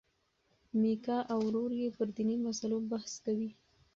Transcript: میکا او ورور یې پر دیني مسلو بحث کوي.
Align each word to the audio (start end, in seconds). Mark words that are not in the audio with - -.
میکا 0.81 1.17
او 1.31 1.39
ورور 1.47 1.71
یې 1.81 1.87
پر 1.97 2.07
دیني 2.15 2.35
مسلو 2.45 2.77
بحث 2.91 3.13
کوي. 3.25 3.49